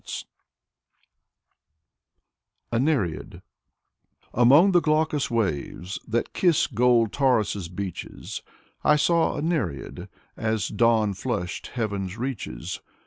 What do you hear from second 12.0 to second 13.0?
reaches.